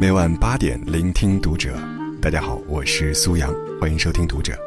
[0.00, 1.78] 每晚八点，聆听读者。
[2.22, 4.58] 大家好，我是苏阳，欢迎收听读者。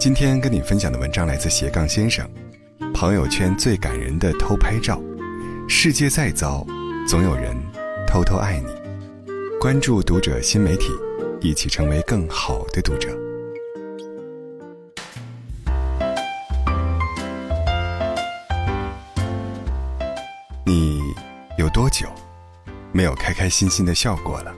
[0.00, 2.26] 今天跟你分享的文章来自斜杠先生。
[2.94, 4.98] 朋友圈最感人的偷拍照，
[5.68, 6.66] 世界再糟，
[7.06, 7.54] 总有人
[8.08, 8.68] 偷偷爱你。
[9.60, 10.86] 关注读者新媒体，
[11.42, 13.10] 一起成为更好的读者。
[20.64, 21.02] 你
[21.58, 22.06] 有多久？
[22.94, 24.54] 没有开开心心的笑过了。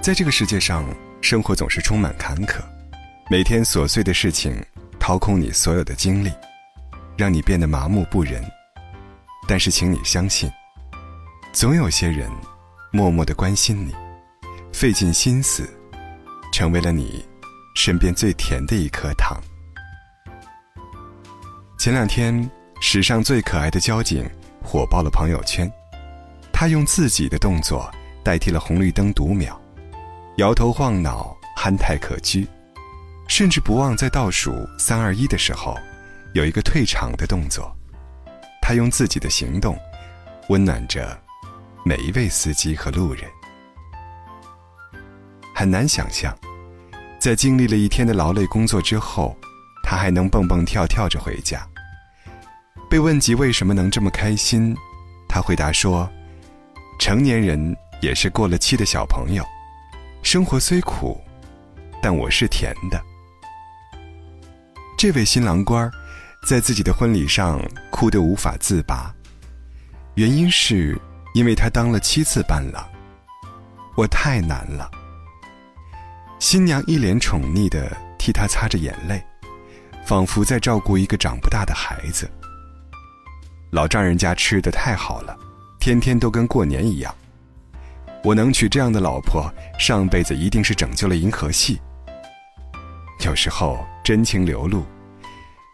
[0.00, 0.82] 在这个世界上，
[1.20, 2.60] 生活总是充满坎坷，
[3.30, 4.56] 每天琐碎的事情
[4.98, 6.32] 掏空你所有的精力，
[7.18, 8.42] 让你变得麻木不仁。
[9.46, 10.50] 但是，请你相信，
[11.52, 12.30] 总有些人
[12.90, 13.94] 默默的关心你，
[14.72, 15.68] 费尽心思，
[16.54, 17.22] 成为了你
[17.76, 19.38] 身边最甜的一颗糖。
[21.78, 22.50] 前两天，
[22.80, 24.26] 史上最可爱的交警
[24.62, 25.70] 火爆了朋友圈。
[26.60, 27.90] 他用自己的动作
[28.22, 29.58] 代替了红绿灯读秒，
[30.36, 32.46] 摇头晃脑，憨态可掬，
[33.28, 35.74] 甚至不忘在倒数三二一的时候，
[36.34, 37.74] 有一个退场的动作。
[38.60, 39.74] 他用自己的行动，
[40.50, 41.18] 温暖着
[41.82, 43.24] 每一位司机和路人。
[45.54, 46.36] 很难想象，
[47.18, 49.34] 在经历了一天的劳累工作之后，
[49.82, 51.66] 他还能蹦蹦跳跳着回家。
[52.90, 54.76] 被问及为什么能这么开心，
[55.26, 56.06] 他回答说。
[57.00, 59.42] 成年人也是过了期的小朋友，
[60.22, 61.18] 生活虽苦，
[62.02, 63.02] 但我是甜的。
[64.98, 65.90] 这位新郎官
[66.46, 67.58] 在自己的婚礼上
[67.90, 69.10] 哭得无法自拔，
[70.16, 70.94] 原因是
[71.32, 72.86] 因为他当了七次伴郎，
[73.96, 74.90] 我太难了。
[76.38, 79.24] 新娘一脸宠溺的替他擦着眼泪，
[80.04, 82.30] 仿佛在照顾一个长不大的孩子。
[83.70, 85.34] 老丈人家吃的太好了。
[85.80, 87.12] 天天都跟过年一样，
[88.22, 91.80] 我能娶这样的老婆，上辈子一定是拯救了银河系。
[93.24, 94.84] 有时候真情流露，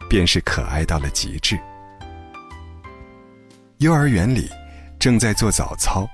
[0.09, 1.59] 便是可爱到了极致。
[3.79, 4.49] 幼儿园里
[4.97, 6.07] 正在做早操，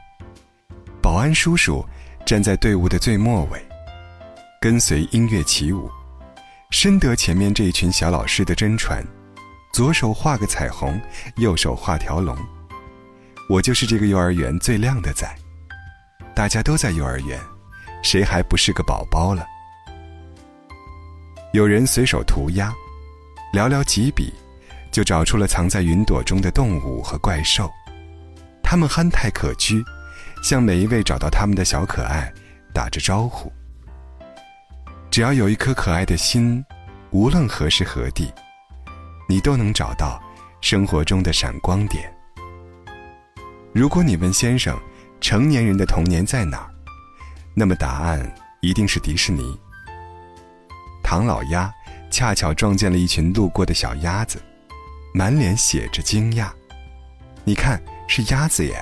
[1.00, 1.86] 保安叔叔
[2.26, 3.64] 站在队伍的最末尾，
[4.60, 5.88] 跟随音乐起舞，
[6.72, 9.06] 深得前面这一群小老师的真传，
[9.72, 11.00] 左手画个彩虹，
[11.38, 12.36] 右手画条龙。
[13.50, 15.28] 我就是这个幼儿园最靓的仔，
[16.34, 17.40] 大家都在幼儿园，
[18.02, 19.46] 谁还不是个宝宝了？
[21.52, 22.74] 有人随手涂鸦，
[23.54, 24.34] 寥寥几笔，
[24.92, 27.70] 就找出了藏在云朵中的动物和怪兽，
[28.64, 29.84] 他们憨态可掬，
[30.42, 32.32] 向每一位找到他们的小可爱
[32.74, 33.52] 打着招呼。
[35.12, 36.64] 只要有一颗可爱的心，
[37.12, 38.34] 无论何时何地，
[39.30, 40.20] 你都能找到
[40.62, 42.12] 生活中的闪光点。
[43.74, 44.80] 如果你问先生，
[45.20, 46.70] 成年人的童年在哪儿？
[47.56, 49.60] 那么答案一定是迪士尼。
[51.04, 51.74] 唐老鸭
[52.12, 54.40] 恰巧撞见了一群路过的小鸭子，
[55.12, 56.52] 满脸写着惊讶。
[57.44, 58.80] 你看，是鸭子耶。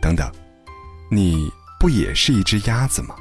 [0.00, 0.28] 等等，
[1.08, 1.48] 你
[1.78, 3.14] 不也是一只鸭子吗？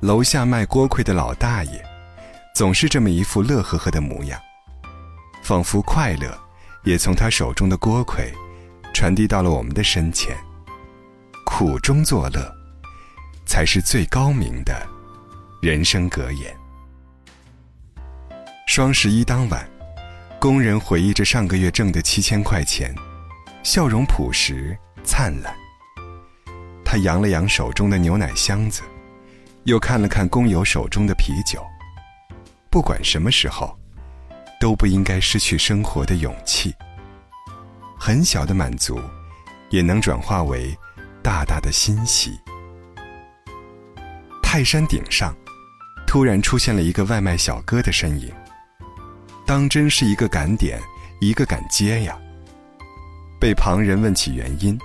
[0.00, 1.84] 楼下卖锅盔的老大爷，
[2.52, 4.40] 总是这么一副乐呵呵的模样，
[5.40, 6.36] 仿佛快乐。
[6.84, 8.32] 也从他手中的锅盔，
[8.94, 10.36] 传递到了我们的身前。
[11.44, 12.50] 苦中作乐，
[13.44, 14.86] 才是最高明的
[15.60, 16.56] 人生格言。
[18.66, 19.68] 双十一当晚，
[20.38, 22.94] 工人回忆着上个月挣的七千块钱，
[23.62, 25.54] 笑容朴实灿烂。
[26.84, 28.82] 他扬了扬手中的牛奶箱子，
[29.64, 31.62] 又看了看工友手中的啤酒。
[32.70, 33.79] 不管什么时候。
[34.60, 36.72] 都不应该失去生活的勇气。
[37.98, 39.00] 很小的满足，
[39.70, 40.76] 也能转化为
[41.22, 42.38] 大大的欣喜。
[44.42, 45.34] 泰山顶上，
[46.06, 48.32] 突然出现了一个外卖小哥的身影。
[49.46, 50.80] 当真是一个敢点，
[51.20, 52.16] 一个敢接呀！
[53.40, 54.78] 被旁人问起原因，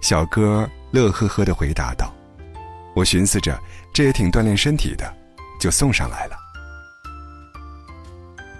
[0.00, 2.14] 小哥乐呵呵的回答道
[2.94, 3.60] ：“我寻思着，
[3.92, 5.12] 这也挺锻炼身体的，
[5.60, 6.36] 就送上来了。”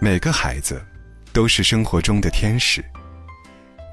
[0.00, 0.81] 每个孩子
[1.33, 2.85] 都是生活中的天使，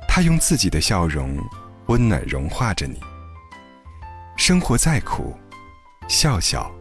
[0.08, 1.36] 他用自己的笑容
[1.88, 3.00] 温暖融化着你。
[4.38, 5.36] 生活再苦，
[6.08, 6.72] 笑笑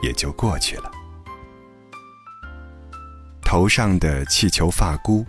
[0.00, 0.88] 也就过去了。
[3.42, 5.26] 头上的气球发箍，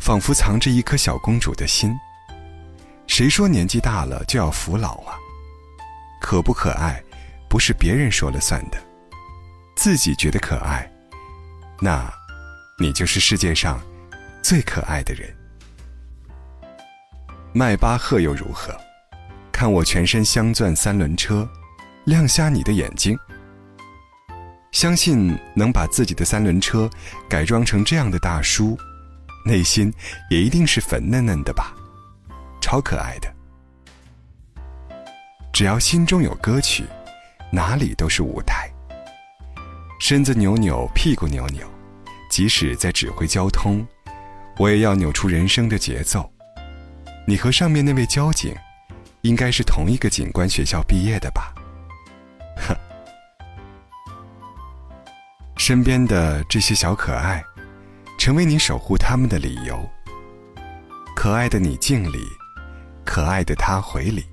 [0.00, 1.94] 仿佛藏着一颗小公主的心。
[3.06, 5.18] 谁说年纪大了就要服老啊？
[6.18, 7.02] 可不可爱，
[7.46, 8.78] 不是别人说了算的，
[9.76, 10.90] 自己觉得可爱，
[11.78, 12.10] 那。
[12.78, 13.80] 你就是世界上
[14.42, 15.32] 最可爱的人。
[17.52, 18.74] 迈巴赫又如何？
[19.52, 21.48] 看我全身镶钻三轮车，
[22.06, 23.16] 亮瞎你的眼睛。
[24.72, 26.88] 相信能把自己的三轮车
[27.28, 28.76] 改装成这样的大叔，
[29.44, 29.92] 内心
[30.30, 31.74] 也一定是粉嫩嫩的吧，
[32.60, 33.30] 超可爱的。
[35.52, 36.84] 只要心中有歌曲，
[37.52, 38.68] 哪里都是舞台。
[40.00, 41.70] 身子扭扭，屁股扭扭，
[42.32, 43.86] 即使在指挥交通，
[44.56, 46.32] 我也要扭出人生的节奏。
[47.26, 48.56] 你和上面那位交警，
[49.20, 51.52] 应该是同一个警官学校毕业的吧？
[52.56, 52.74] 哼。
[55.60, 57.44] 身边的这些小可爱，
[58.18, 59.86] 成为你守护他们的理由。
[61.14, 62.24] 可爱的你敬礼，
[63.04, 64.24] 可爱的他回礼。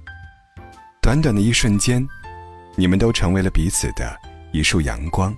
[1.02, 2.08] 短短的一瞬间，
[2.78, 4.18] 你们都成为了彼此的
[4.54, 5.36] 一束阳光，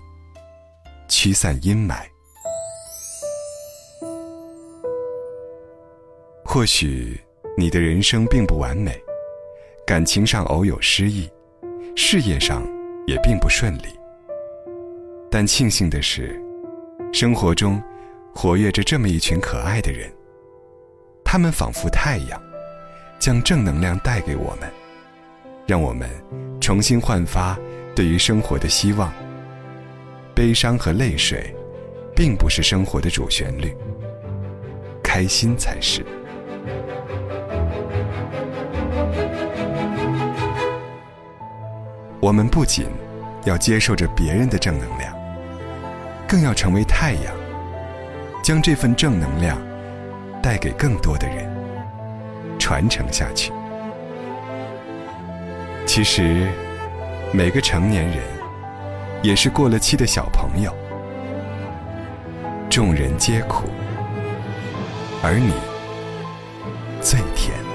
[1.10, 2.11] 驱散阴霾。
[6.54, 7.18] 或许
[7.58, 9.02] 你的人生并不完美，
[9.88, 11.30] 感情上偶有失意，
[11.96, 12.62] 事业上
[13.08, 13.86] 也并不顺利。
[15.30, 16.38] 但庆幸的是，
[17.14, 17.82] 生活中
[18.36, 20.12] 活跃着这么一群可爱的人，
[21.24, 22.38] 他们仿佛太阳，
[23.18, 24.70] 将正能量带给我们。
[25.66, 26.10] 让我们
[26.60, 27.58] 重新焕发
[27.96, 29.10] 对于生活的希望。
[30.36, 31.56] 悲伤和泪水，
[32.14, 33.74] 并不是生活的主旋律，
[35.02, 36.06] 开心才是。
[42.22, 42.86] 我们不仅
[43.46, 45.12] 要接受着别人的正能量，
[46.28, 47.34] 更要成为太阳，
[48.44, 49.58] 将这份正能量
[50.40, 51.50] 带给更多的人，
[52.60, 53.52] 传承下去。
[55.88, 56.48] 其实，
[57.34, 58.18] 每个成年人
[59.24, 60.72] 也是过了期的小朋友。
[62.70, 63.68] 众人皆苦，
[65.24, 65.54] 而你
[67.02, 67.71] 最甜。